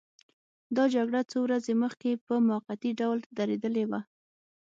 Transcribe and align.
دا 0.75 0.83
جګړه 0.95 1.21
څو 1.31 1.37
ورځې 1.45 1.73
مخکې 1.83 2.11
په 2.25 2.33
موقتي 2.49 2.91
ډول 2.99 3.19
درېدلې 3.37 3.85
وه. 3.89 4.01